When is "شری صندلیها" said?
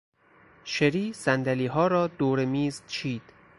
0.63-1.87